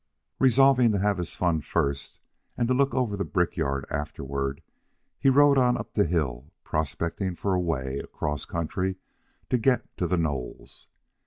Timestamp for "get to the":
9.59-10.17